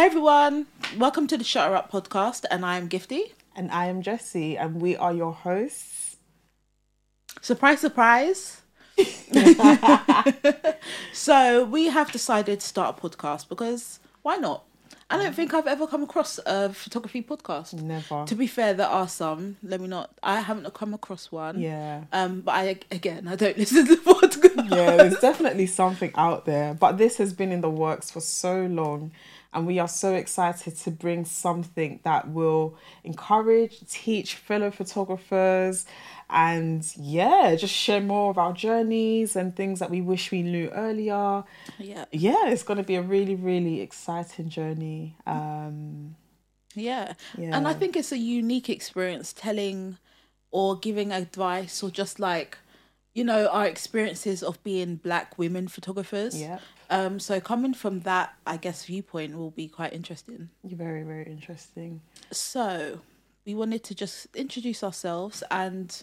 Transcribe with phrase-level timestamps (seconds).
[0.00, 3.32] Hey everyone, welcome to the Shutter Up podcast, and I'm Gifty.
[3.54, 6.16] And I am Jesse, and we are your hosts.
[7.42, 8.62] Surprise, surprise.
[11.12, 14.64] so we have decided to start a podcast because why not?
[15.10, 17.74] I don't think I've ever come across a photography podcast.
[17.74, 18.24] Never.
[18.24, 19.58] To be fair, there are some.
[19.62, 20.12] Let me not.
[20.22, 21.60] I haven't come across one.
[21.60, 22.04] Yeah.
[22.10, 24.70] Um, but I again, I don't listen to podcasts.
[24.70, 28.64] Yeah, there's definitely something out there, but this has been in the works for so
[28.66, 29.10] long,
[29.52, 35.86] and we are so excited to bring something that will encourage, teach fellow photographers,
[36.28, 40.68] and yeah, just share more of our journeys and things that we wish we knew
[40.70, 41.42] earlier.
[41.78, 42.04] Yeah.
[42.12, 45.16] Yeah, it's going to be a really, really exciting journey.
[45.26, 46.14] Um,
[46.74, 47.14] Yeah.
[47.36, 47.56] Yeah.
[47.56, 49.98] And I think it's a unique experience telling
[50.52, 52.58] or giving advice or just like,
[53.12, 56.40] you know, our experiences of being black women photographers.
[56.40, 60.50] yeah, Um, so coming from that, I guess, viewpoint will be quite interesting.
[60.64, 62.00] very, very interesting.
[62.32, 63.00] So
[63.46, 66.02] we wanted to just introduce ourselves and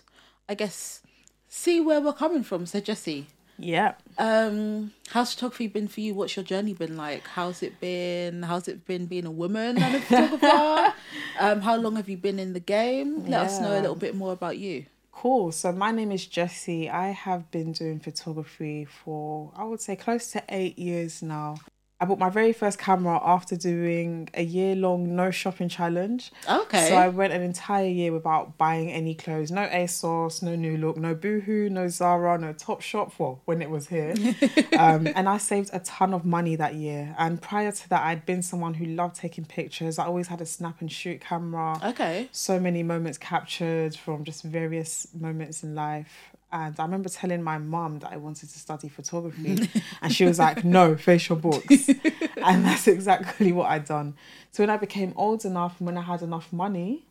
[0.49, 1.01] I guess
[1.49, 2.65] see where we're coming from.
[2.65, 3.27] So Jesse,
[3.59, 3.95] Yeah.
[4.17, 6.13] um, how's photography been for you?
[6.13, 7.27] What's your journey been like?
[7.27, 8.43] How's it been?
[8.43, 10.93] How's it been being a woman and a photographer?
[11.39, 13.25] um, how long have you been in the game?
[13.25, 14.85] Let us know a little bit more about you.
[15.19, 15.51] Cool.
[15.51, 16.91] So my name is Jesse.
[16.91, 21.55] I have been doing photography for I would say close to eight years now.
[21.99, 26.31] I bought my very first camera after doing a year long no shopping challenge.
[26.47, 26.89] Okay.
[26.89, 29.49] So I went an entire year without buying any clothes.
[29.49, 33.13] No ASOS, no New Look, no Boohoo, no Zara, no Topshop.
[33.17, 34.13] Well, when it was here.
[34.77, 37.15] um, and I saved a ton of money that year.
[37.17, 39.97] And prior to that, I'd been someone who loved taking pictures.
[39.97, 42.29] I always had a snap and shoot camera okay.
[42.31, 46.36] so many moments captured from just various moments in life.
[46.51, 49.69] And I remember telling my mum that I wanted to study photography,
[50.01, 51.89] and she was like, "No, your books,"
[52.37, 54.15] and that's exactly what I'd done.
[54.51, 57.05] So when I became old enough, and when I had enough money,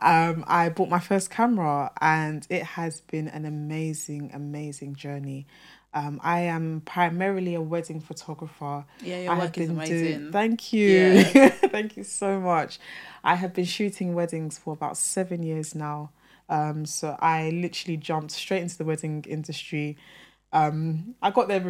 [0.00, 5.46] um, I bought my first camera, and it has been an amazing, amazing journey.
[5.94, 8.84] Um, I am primarily a wedding photographer.
[9.02, 9.96] Yeah, your I work is amazing.
[9.98, 10.88] Doing, thank you.
[10.88, 11.48] Yeah.
[11.48, 12.78] thank you so much.
[13.22, 16.10] I have been shooting weddings for about seven years now.
[16.52, 19.96] Um, so I literally jumped straight into the wedding industry.
[20.52, 21.60] Um, I got there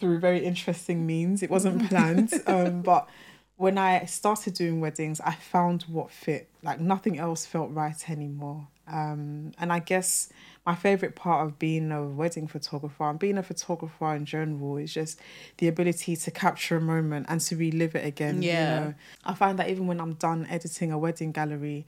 [0.00, 1.44] through, very interesting means.
[1.44, 2.34] It wasn't planned.
[2.48, 3.08] um, but
[3.54, 6.48] when I started doing weddings, I found what fit.
[6.60, 8.66] Like nothing else felt right anymore.
[8.88, 10.28] Um, and I guess
[10.66, 14.92] my favorite part of being a wedding photographer and being a photographer in general is
[14.92, 15.20] just
[15.58, 18.42] the ability to capture a moment and to relive it again.
[18.42, 18.74] Yeah.
[18.74, 18.94] You know?
[19.24, 21.86] I find that even when I'm done editing a wedding gallery,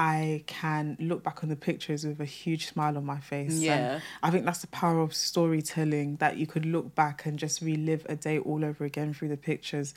[0.00, 3.52] I can look back on the pictures with a huge smile on my face.
[3.52, 4.00] And Yeah.
[4.22, 8.06] I think that's the power of storytelling that you could look back and just relive
[8.08, 9.92] a day all over again through the pictures.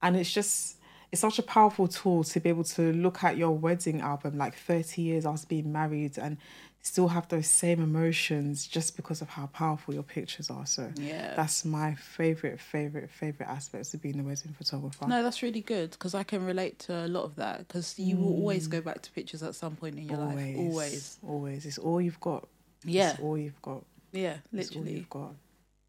[0.00, 0.78] And it's just
[1.10, 4.56] it's such a powerful tool to be able to look at your wedding album like
[4.56, 6.38] 30 years after being married and
[6.84, 10.66] still have those same emotions just because of how powerful your pictures are.
[10.66, 11.34] So Yeah.
[11.36, 15.06] that's my favorite, favorite, favorite aspects of being a wedding photographer.
[15.06, 18.16] No, that's really good because I can relate to a lot of that because you
[18.16, 18.84] will always go mm.
[18.84, 20.56] back to pictures at some point in your life.
[20.58, 21.18] Always.
[21.26, 21.66] Always.
[21.66, 22.48] It's all you've got.
[22.84, 23.12] Yeah.
[23.12, 23.84] It's all you've got.
[24.10, 24.38] Yeah.
[24.52, 24.92] It's all Literally.
[24.98, 25.34] you've got.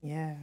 [0.03, 0.35] Yeah.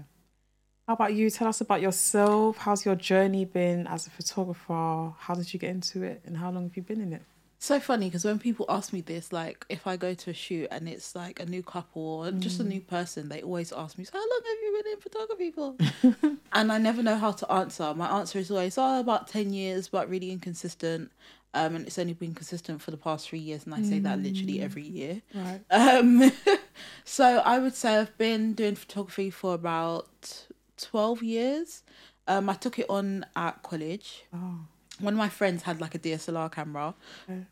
[0.89, 1.31] How about you?
[1.31, 2.57] Tell us about yourself.
[2.57, 5.13] How's your journey been as a photographer?
[5.17, 7.23] How did you get into it and how long have you been in it?
[7.63, 10.69] So funny because when people ask me this, like if I go to a shoot
[10.71, 14.05] and it's like a new couple or just a new person, they always ask me,
[14.05, 17.53] so "How long have you been in photography for?" and I never know how to
[17.53, 17.93] answer.
[17.95, 21.13] My answer is always, "Oh, about ten years, but really inconsistent."
[21.53, 24.21] Um, and it's only been consistent for the past three years, and I say that
[24.23, 25.21] literally every year.
[25.35, 25.61] Right.
[25.71, 26.33] Um,
[27.05, 30.47] so I would say I've been doing photography for about
[30.79, 31.83] twelve years.
[32.27, 34.25] Um, I took it on at college.
[34.35, 34.61] Oh.
[35.01, 36.95] One of my friends had like a DSLR camera,
[37.29, 37.43] Okay.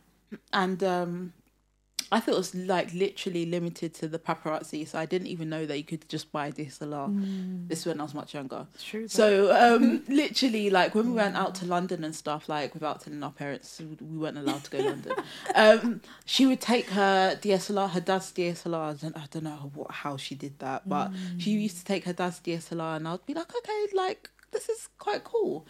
[0.53, 1.33] and um,
[2.11, 4.89] I thought it was like literally limited to the paparazzi.
[4.89, 7.69] So I didn't even know that you could just buy a DSLR.
[7.69, 8.67] This when I was much younger.
[8.75, 9.03] It's true.
[9.03, 9.07] though.
[9.09, 13.23] So um, literally, like when we went out to London and stuff, like without telling
[13.23, 15.13] our parents, we weren't allowed to go to London.
[15.55, 18.91] Um, she would take her DSLR, her dad's DSLR.
[18.91, 22.05] I don't, I don't know what how she did that, but she used to take
[22.05, 25.67] her dad's DSLR, and I'd be like, okay, like this is quite cool.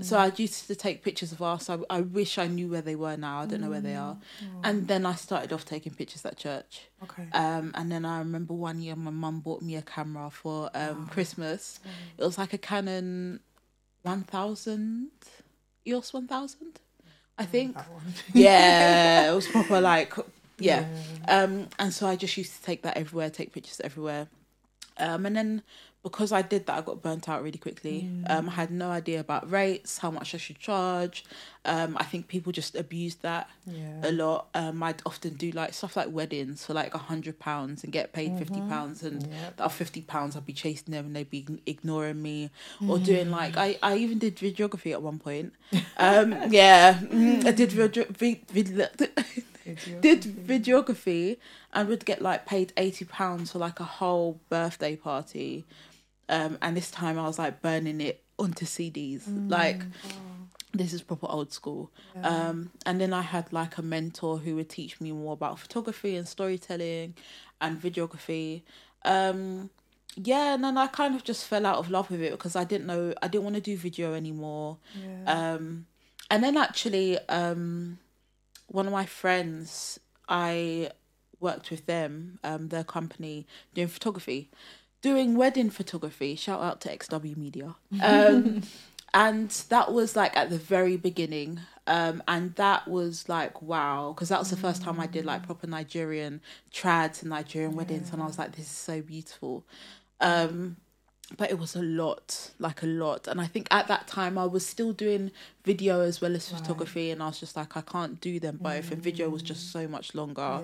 [0.00, 1.68] So I used to take pictures of us.
[1.68, 3.40] I, I wish I knew where they were now.
[3.40, 4.16] I don't know where they are.
[4.62, 6.88] And then I started off taking pictures at church.
[7.02, 7.26] okay.
[7.32, 11.08] Um, and then I remember one year my mum bought me a camera for um,
[11.08, 11.80] Christmas.
[11.82, 11.90] Mm.
[12.18, 13.40] It was like a Canon
[14.02, 15.10] 1000,
[15.86, 16.80] EOS 1000,
[17.38, 17.74] I think.
[17.74, 17.86] That
[18.34, 20.14] yeah, it was proper like,
[20.58, 20.86] yeah.
[21.28, 24.28] Um, and so I just used to take that everywhere, take pictures everywhere.
[25.00, 25.62] Um, and then
[26.02, 28.08] because I did that, I got burnt out really quickly.
[28.26, 28.30] Mm.
[28.30, 31.26] Um, I had no idea about rates, how much I should charge.
[31.66, 34.08] Um, I think people just abused that Yeah.
[34.08, 34.48] a lot.
[34.54, 38.14] Um, I'd often do like stuff like weddings for like a hundred pounds and get
[38.14, 39.56] paid fifty pounds, and Yep.
[39.58, 42.48] that fifty pounds I'd be chasing them and they'd be ignoring me
[42.88, 45.52] or doing like I, I even did videography at one point.
[45.98, 48.68] Um, yeah, mm, I did video, vid, vid,
[50.00, 51.38] did videography
[51.72, 55.64] and would get like paid eighty pounds for like a whole birthday party.
[56.28, 59.22] Um, and this time I was like burning it onto CDs.
[59.50, 59.82] Like
[60.72, 61.90] this is proper old school.
[62.22, 66.16] Um, and then I had like a mentor who would teach me more about photography
[66.16, 67.14] and storytelling
[67.60, 68.62] and videography.
[69.04, 69.70] Um,
[70.16, 72.64] yeah, and then I kind of just fell out of love with it because I
[72.64, 74.78] didn't know I didn't want to do video anymore.
[74.94, 75.54] Yeah.
[75.54, 75.86] Um,
[76.30, 77.98] and then actually, um,
[78.70, 80.90] one of my friends, I
[81.40, 84.50] worked with them, um, their company doing photography,
[85.02, 86.36] doing wedding photography.
[86.36, 87.76] Shout out to XW Media.
[88.02, 88.62] Um,
[89.12, 91.60] and that was like at the very beginning.
[91.88, 95.44] Um, and that was like wow, because that was the first time I did like
[95.44, 96.40] proper Nigerian
[96.72, 99.64] trads and Nigerian weddings, and I was like, this is so beautiful.
[100.20, 100.76] Um,
[101.36, 103.26] but it was a lot, like a lot.
[103.28, 105.30] And I think at that time I was still doing
[105.62, 108.90] video as well as photography, and I was just like, I can't do them both.
[108.90, 110.62] And video was just so much longer.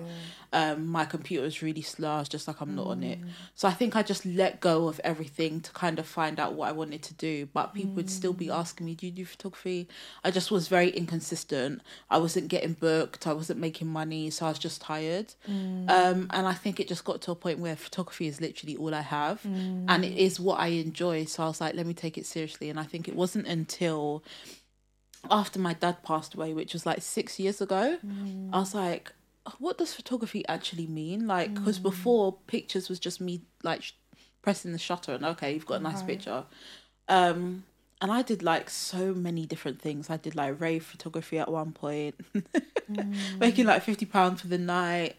[0.53, 2.09] Um, my computer was really slow.
[2.09, 3.19] I was just like, I'm not on it.
[3.53, 6.67] So I think I just let go of everything to kind of find out what
[6.69, 7.45] I wanted to do.
[7.53, 9.87] But people would still be asking me, Do you do photography?
[10.23, 11.81] I just was very inconsistent.
[12.09, 15.33] I wasn't getting booked, I wasn't making money, so I was just tired.
[15.47, 18.93] Um, and I think it just got to a point where photography is literally all
[18.95, 21.25] I have, and it is what I enjoy.
[21.25, 22.69] So I was like, let me take it seriously.
[22.69, 24.23] And I think it wasn't until
[25.29, 27.97] after my dad passed away, which was like six years ago,
[28.53, 29.11] I was like,
[29.59, 31.27] what does photography actually mean?
[31.27, 33.93] Like, because before pictures was just me like sh-
[34.41, 36.43] pressing the shutter and okay, you've got a nice picture.
[37.09, 37.63] Um,
[38.01, 40.09] and I did like so many different things.
[40.09, 42.15] I did like rave photography at one point,
[43.39, 45.15] making like fifty pounds for the night.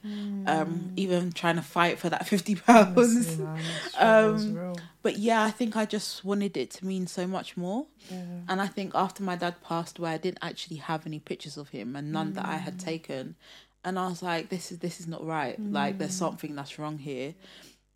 [0.46, 2.96] Um, even trying to fight for that fifty pounds.
[2.96, 4.84] Honestly, man, the struggle's Um.
[5.02, 7.86] But yeah, I think I just wanted it to mean so much more.
[8.10, 8.16] Yeah.
[8.48, 11.68] And I think after my dad passed away, I didn't actually have any pictures of
[11.68, 12.60] him and none that I Mm.
[12.62, 13.36] had taken.
[13.84, 15.58] And I was like, this is this is not right.
[15.70, 16.24] Like there's Mm.
[16.24, 17.34] something that's wrong here.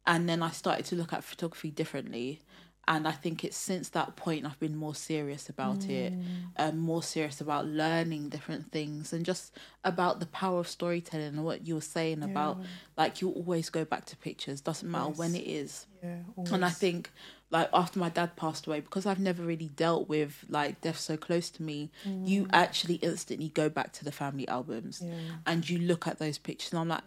[0.07, 2.41] And then I started to look at photography differently.
[2.89, 6.25] And I think it's since that point I've been more serious about it, Mm.
[6.57, 9.53] um, more serious about learning different things and just
[9.85, 12.59] about the power of storytelling and what you were saying about
[12.97, 15.87] like you always go back to pictures, doesn't matter when it is.
[16.03, 16.17] Yeah.
[16.53, 17.13] And I think
[17.51, 21.17] like after my dad passed away, because I've never really dealt with like death so
[21.17, 25.15] close to me, you actually instantly go back to the family albums Yeah.
[25.47, 27.05] and you look at those pictures and I'm like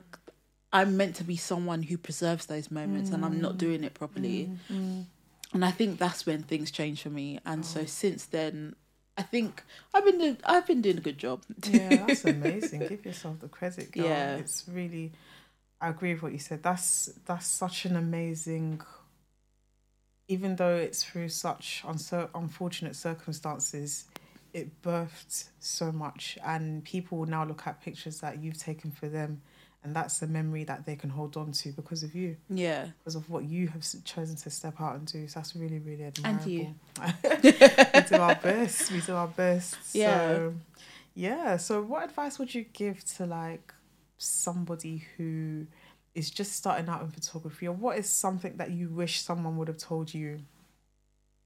[0.74, 4.50] I'm meant to be someone who preserves those moments and I'm not doing it properly.
[5.56, 7.40] And I think that's when things change for me.
[7.46, 7.86] And so oh.
[7.86, 8.76] since then
[9.18, 9.64] I think
[9.94, 11.44] I've been doing I've been doing a good job.
[11.70, 12.82] yeah, that's amazing.
[12.82, 14.04] Give yourself the credit, girl.
[14.04, 14.36] Yeah.
[14.36, 15.14] It's really
[15.80, 16.62] I agree with what you said.
[16.62, 18.82] That's that's such an amazing
[20.28, 24.06] even though it's through such uncer- unfortunate circumstances,
[24.54, 29.08] it birthed so much and people will now look at pictures that you've taken for
[29.08, 29.42] them
[29.86, 32.88] and that's a memory that they can hold on to because of you, yeah.
[32.98, 35.28] because of what you have chosen to step out and do.
[35.28, 36.42] So that's really, really admirable.
[36.42, 36.76] And you.
[37.94, 38.92] we do our best.
[38.92, 39.78] We do our best.
[39.94, 40.18] Yeah.
[40.18, 40.54] So,
[41.14, 41.58] yeah.
[41.58, 43.76] So, what advice would you give to like
[44.18, 45.68] somebody who
[46.16, 49.68] is just starting out in photography, or what is something that you wish someone would
[49.68, 50.40] have told you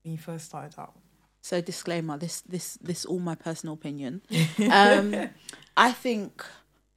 [0.03, 0.93] when you first started out?
[1.41, 4.21] So disclaimer, this this this all my personal opinion.
[4.71, 5.29] Um
[5.75, 6.45] I think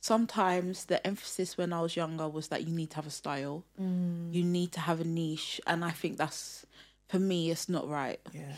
[0.03, 3.65] sometimes the emphasis when I was younger was that you need to have a style.
[3.81, 4.35] Mm.
[4.35, 6.67] You need to have a niche and I think that's
[7.09, 8.21] for me it's not right.
[8.35, 8.53] Yeah.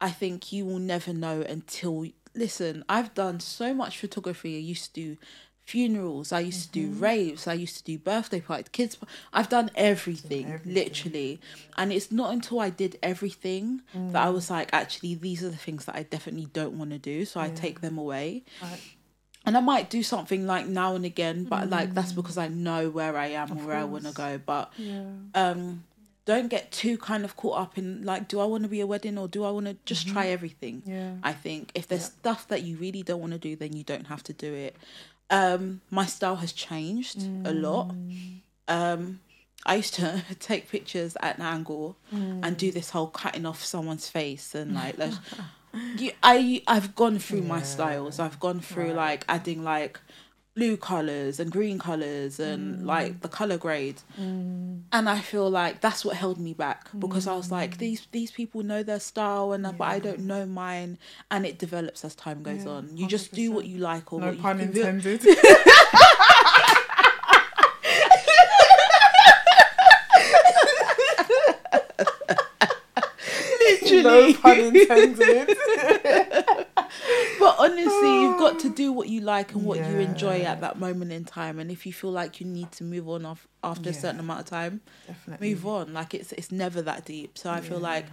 [0.00, 4.56] I think you will never know until listen, I've done so much photography.
[4.56, 5.16] I used to do
[5.64, 7.00] funerals, I used to do mm-hmm.
[7.00, 8.96] raves, I used to do birthday parties, kids
[9.32, 10.74] I've done everything, everything.
[10.74, 11.40] literally.
[11.76, 14.34] And it's not until I did everything that I mm.
[14.34, 17.24] was like, actually these are the things that I definitely don't want to do.
[17.24, 18.44] So I take them away.
[18.62, 18.80] Right.
[19.46, 22.90] And I might do something like now and again, but like that's because I know
[22.90, 24.40] where I am and where I want to go.
[24.44, 25.04] But Yeah.
[25.34, 25.84] um
[26.24, 28.86] don't get too kind of caught up in like do i want to be a
[28.86, 30.82] wedding or do i want to just try everything?
[30.84, 31.12] Yeah.
[31.22, 34.08] i think if there's stuff that you really don't want to do then you don't
[34.08, 34.74] have to do it.
[35.30, 37.94] Um my style has changed a lot.
[38.68, 39.20] Um
[39.64, 44.08] i used to take pictures at an angle and do this whole cutting off someone's
[44.08, 44.96] face and like
[45.98, 48.18] you, i i've gone through my styles.
[48.18, 50.00] I've gone through like adding like
[50.54, 52.86] blue colors and green colors and Mm.
[52.86, 54.00] like the color grade.
[54.18, 57.52] And i feel like that's what held me back because i was Mm.
[57.52, 60.96] like these these people know their style and but i don't know mine.
[61.30, 62.96] And it develops as time goes Yeah, on.
[62.96, 65.20] You just do what you like or No what pun you intended.
[74.06, 75.56] no pun intended.
[77.38, 80.78] but honestly you've got to do what you like and what you enjoy at that
[80.78, 81.58] moment in time.
[81.58, 84.40] And if you feel like you need to move on off after a certain amount
[84.40, 85.48] of time Definitely.
[85.50, 85.92] move on.
[85.92, 87.36] Like it's it's never that deep.
[87.38, 88.06] So i feel like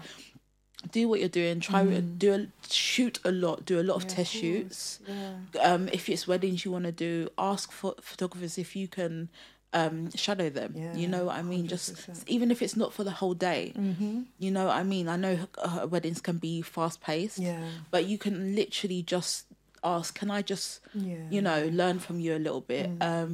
[0.91, 1.59] do what you're doing.
[1.61, 3.65] Try do a shoot a lot.
[3.65, 4.99] Do a lot of Yeah, test shoots.
[5.07, 5.35] Yeah.
[5.61, 9.29] um if it's weddings you want to do ask for photographers if you can
[9.73, 12.23] um shadow them you know what i mean just 100%.
[12.27, 14.21] even if it's not for the whole day Mm-hmm.
[14.39, 17.63] you know what i mean i know uh, weddings can be fast paced Yeah.
[17.91, 19.45] but you can literally just
[19.83, 21.27] ask can i just Yeah.
[21.29, 23.01] you know learn from you a little bit Mm.
[23.11, 23.31] um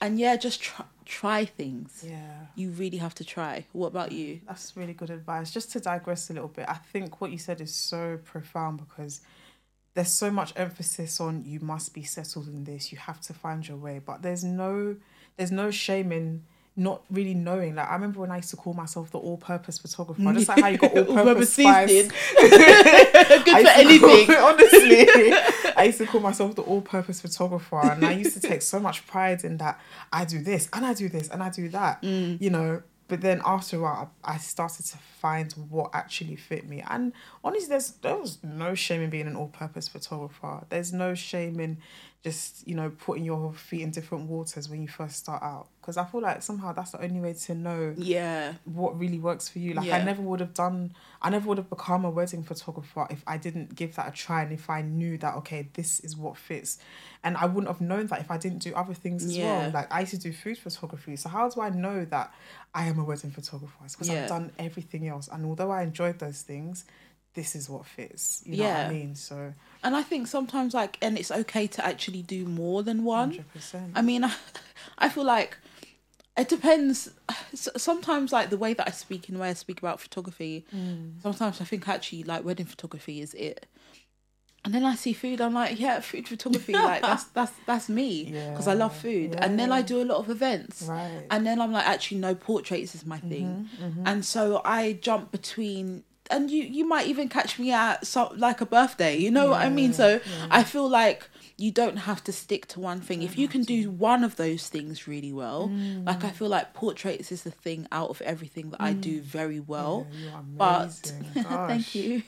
[0.00, 2.46] and yeah just try, try things Yeah.
[2.54, 5.50] you really have to try what about you That's really good advice.
[5.50, 9.20] Just to digress a little bit, I think what you said is so profound because
[9.94, 13.66] there's so much emphasis on you must be settled in this, you have to find
[13.66, 13.96] your way.
[14.08, 14.96] But there's no
[15.38, 16.42] there's no shame in
[16.78, 17.74] not really knowing.
[17.74, 20.22] Like I remember when I used to call myself the all-purpose photographer.
[20.32, 21.90] Just like how you got all-purpose spice.
[22.36, 25.32] good I for used to call- anything honestly,
[25.76, 29.06] I used to call myself the all-purpose photographer, and I used to take so much
[29.06, 29.80] pride in that.
[30.12, 32.02] I do this, and I do this, and I do that.
[32.02, 32.40] Mm.
[32.40, 32.82] You know.
[33.08, 36.84] But then after a while, I started to find what actually fit me.
[36.86, 40.66] And honestly, there's there was no shame in being an all-purpose photographer.
[40.68, 41.78] There's no shame in
[42.24, 45.68] just you know putting your feet in different waters when you first start out.
[45.80, 49.48] Because I feel like somehow that's the only way to know yeah what really works
[49.48, 49.74] for you.
[49.74, 49.96] Like Yeah.
[49.96, 53.36] I never would have done I never would have become a wedding photographer if I
[53.36, 56.78] didn't give that a try and if I knew that okay, this is what fits.
[57.22, 59.44] And I wouldn't have known that if I didn't do other things as Yeah.
[59.44, 59.70] well.
[59.70, 61.14] Like I used to do food photography.
[61.16, 62.34] So how do I know that
[62.74, 63.72] I am a wedding photographer?
[63.88, 64.22] Because Yeah.
[64.22, 65.28] I've done everything else.
[65.28, 66.84] And although I enjoyed those things,
[67.40, 68.42] this is what fits.
[68.46, 68.86] You know what Yeah.
[68.88, 69.14] I mean?
[69.14, 69.36] So
[69.84, 73.48] and i think sometimes like and it's okay to actually do more than one hundred
[73.56, 73.88] percent.
[73.94, 74.32] i mean I,
[75.04, 75.52] I feel like
[76.42, 76.96] it depends
[77.54, 81.22] sometimes like the way that i speak and the way i speak about photography Mm.
[81.22, 83.66] sometimes i think actually like wedding photography is it
[84.64, 85.40] and then I see food.
[85.40, 86.74] I'm like, yeah, food photography.
[86.74, 88.10] like that's that's that's me
[88.50, 89.36] because I love Yeah, food.
[89.40, 90.82] And then I do a lot of events.
[90.82, 91.26] Right.
[91.30, 93.48] And then I'm like, actually, no, portraits is my thing.
[93.80, 98.32] Mm-hmm, And so I jump between, and you you might even catch me at so,
[98.36, 99.16] like a birthday.
[99.16, 99.92] You know what I mean?
[99.92, 100.20] So
[100.50, 103.22] I feel like you don't have to stick to one thing.
[103.22, 105.62] If you can do one of those things really well,
[106.04, 106.24] like Mm.
[106.24, 110.06] I feel like portraits is the thing out of everything that I do very well.
[110.12, 111.12] Yeah, you are But
[111.68, 112.22] thank you.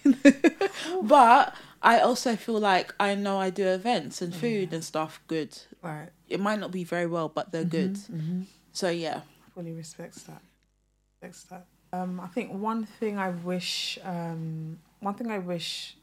[1.03, 5.57] but I also feel like I know I do events and food and stuff good.
[5.83, 6.09] Right.
[6.29, 7.95] It might not be very well, but they're good.
[7.95, 8.43] Mm-hmm.
[8.73, 9.21] So yeah.
[9.55, 10.43] fully respects that.
[11.23, 11.67] Respects that.
[11.93, 15.97] Um, I think one thing I wish, um, one thing I wish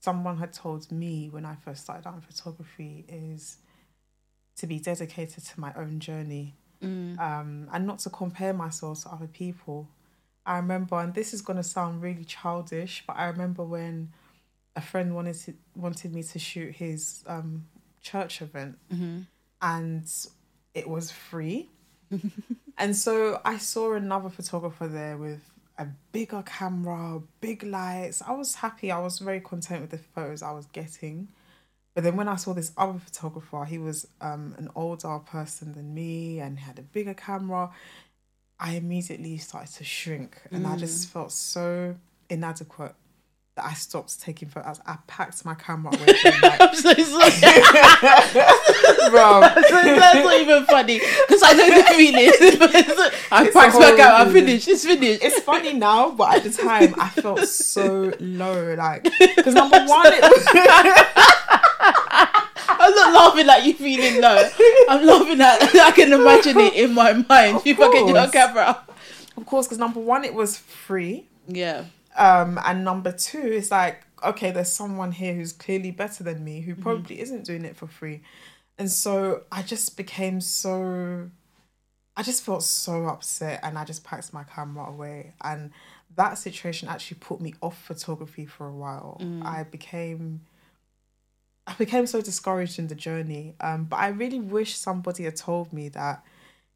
[0.00, 3.58] someone had told me when I first started out in photography is
[4.56, 7.18] to be dedicated to my own journey, Mm.
[7.18, 9.88] um, and not to compare myself to other people.
[10.46, 14.12] I remember, and this is gonna sound really childish, but I remember when
[14.76, 17.66] a friend wanted to wanted me to shoot his um,
[18.00, 19.22] church event, hmm
[19.60, 20.08] and
[20.74, 21.68] it was free.
[22.78, 25.40] and so I saw another photographer there with
[25.78, 28.22] a bigger camera, big lights.
[28.26, 28.90] I was happy.
[28.90, 31.28] I was very content with the photos I was getting.
[31.94, 35.94] But then when I saw this other photographer, he was um, an older person than
[35.94, 37.70] me and had a bigger camera.
[38.60, 41.96] I immediately started to shrink and I just felt so
[42.28, 42.94] inadequate
[43.58, 44.80] that I stopped taking photos.
[44.86, 47.30] I packed my camera away from like, I'm so sorry.
[49.10, 49.40] bro.
[49.40, 52.32] that's not even funny because I know the feeling.
[52.58, 52.74] But
[53.32, 54.20] I It's packed back out.
[54.26, 54.68] I'm finished.
[54.68, 55.24] It's finished.
[55.24, 58.74] it's funny now, but at the time I felt so low.
[58.74, 60.46] Like, because number one, it was,
[62.68, 64.48] I'm not laughing at you feeling low.
[64.88, 67.56] I'm laughing at I can imagine it in my mind.
[67.56, 68.30] Of you fucking your course.
[68.30, 68.84] camera.
[69.36, 71.26] of course, because number one, it was free.
[71.48, 71.84] Yeah.
[72.18, 76.60] Um, and number two, it's like, okay, there's someone here who's clearly better than me
[76.60, 78.22] who probably isn't doing it for free.
[78.76, 81.30] And so I just became so,
[82.16, 85.32] I just felt so upset and I just packed my camera away.
[85.42, 85.70] And
[86.16, 89.20] that situation actually put me off photography for a while.
[89.42, 90.40] I became,
[91.68, 93.54] I became so discouraged in the journey.
[93.60, 96.24] Um, but I really wish somebody had told me that,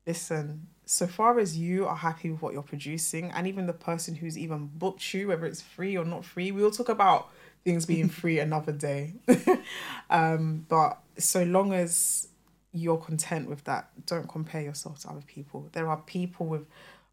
[0.07, 4.17] listen, so far as you are happy with what you're producing, and even the person
[4.17, 7.31] who's even booked you, whether it's free or not free, we'll talk about
[7.65, 9.15] things being free another day.
[10.11, 12.29] um, but so long as
[12.73, 13.91] you're content with that.
[14.07, 15.69] Don't compare yourself to other people.
[15.73, 16.67] There are people with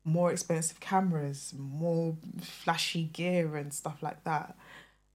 [0.06, 4.56] more expensive cameras, more flashy gear and stuff like that.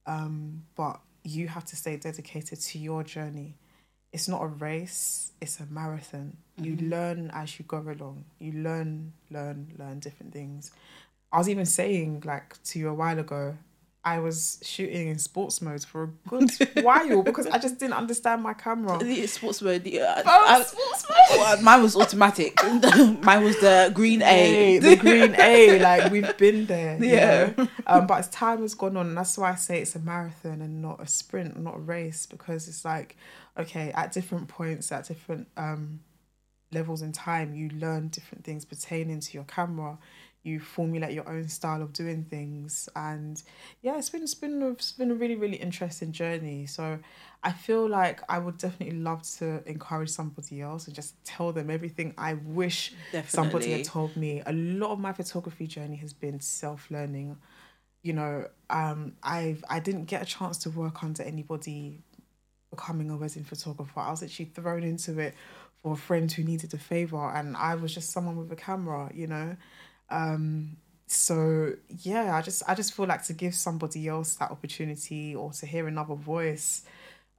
[0.05, 3.55] Um, but you have to stay dedicated to your journey.
[4.15, 6.37] It's not a race, it's a marathon.
[6.57, 8.23] You learn as you go along.
[8.39, 10.71] You learn, learn, learn different things.
[11.33, 13.57] I was even saying, like, to you a while ago,
[14.05, 16.49] I was shooting in sports mode for a good
[16.83, 18.99] while because I just didn't understand my camera.
[18.99, 19.83] The sports mode.
[19.83, 22.53] The, uh, Oh, I- sports well, mine was automatic.
[23.21, 24.77] mine was the green A.
[24.77, 26.97] The green A, like we've been there.
[27.03, 27.51] you Yeah.
[27.57, 27.67] know?
[27.87, 30.61] Um, but as time has gone on, and that's why I say it's a marathon
[30.61, 33.17] and not a sprint, not a race, because it's like,
[33.57, 35.99] okay, at different points, at different um,
[36.71, 39.97] levels in time, you learn different things pertaining to your camera.
[40.43, 43.41] You formulate your own style of doing things, and
[43.81, 46.67] yeah, it's been it's been a, it's been a really really interesting journey.
[46.67, 46.99] So
[47.43, 51.71] I feel like I would definitely love to encourage somebody else and just tell them
[51.71, 52.93] everything I wish
[53.27, 54.43] somebody had told me.
[54.45, 57.37] A lot of my photography journey has been self learning.
[58.03, 62.03] You know, um, I've I didn't get a chance to work under anybody
[62.75, 63.99] becoming a wedding photographer.
[63.99, 65.33] I was actually thrown into it
[65.81, 69.11] for a friend who needed a favor, and I was just someone with a camera.
[69.13, 69.57] You know,
[70.09, 70.77] um,
[71.07, 75.51] so yeah, I just I just feel like to give somebody else that opportunity or
[75.53, 76.83] to hear another voice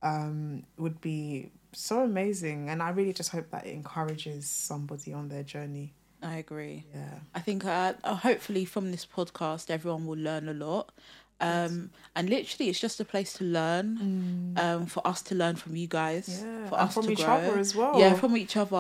[0.02, 5.28] um, would be so amazing, and I really just hope that it encourages somebody on
[5.28, 5.92] their journey.
[6.22, 6.84] I agree.
[6.94, 7.18] Yeah.
[7.34, 10.92] I think uh, hopefully from this podcast, everyone will learn a lot.
[11.38, 14.54] Um, and literally, it's just a place to learn.
[14.56, 16.28] Um, for us to learn from you guys.
[16.28, 16.42] Mm.
[16.62, 17.34] Yeah, For and us from to each grow.
[17.34, 17.98] other as well.
[18.00, 18.76] Yeah, from each other,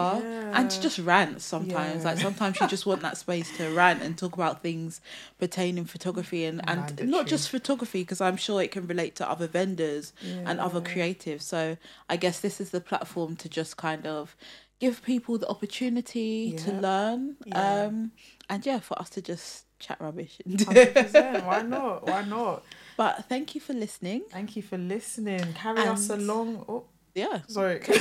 [0.54, 2.02] and to just rant sometimes.
[2.02, 2.10] Yeah.
[2.10, 5.02] Like sometimes you just want that space to rant and talk about things
[5.38, 7.10] pertaining photography and and Mandatory.
[7.10, 11.42] not just photography because I'm sure it can relate to other vendors and other creatives.
[11.42, 11.76] So
[12.08, 14.34] I guess this is the platform to just kind of
[14.78, 17.36] give people the opportunity to learn.
[17.44, 17.84] Yeah.
[17.84, 18.12] Um,
[18.48, 20.38] and yeah, for us to just chat rubbish.
[20.48, 21.44] 100%.
[21.46, 22.06] Why not?
[22.06, 22.62] Why not?
[22.96, 24.22] but thank you for listening.
[24.30, 25.52] Thank you for listening.
[25.54, 26.64] Carry us along.
[26.68, 27.78] Oh, Yeah, sorry.
[27.80, 28.00] carry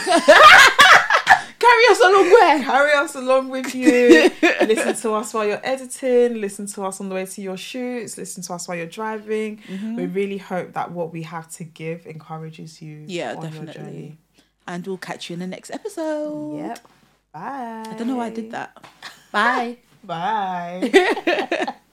[1.89, 2.63] us along where.
[2.63, 4.29] Carry us along with you.
[4.61, 6.39] listen to us while you're editing.
[6.41, 8.17] Listen to us on the way to your shoots.
[8.17, 9.57] Listen to us while you're driving.
[9.67, 9.95] Mm-hmm.
[9.95, 13.03] We really hope that what we have to give encourages you.
[13.07, 14.17] Yeah, definitely.
[14.67, 16.57] And we'll catch you in the next episode.
[16.57, 16.87] Yep.
[17.33, 17.83] Bye.
[17.87, 18.77] I don't know why I did that.
[19.31, 19.77] Bye.
[20.05, 21.73] Bye.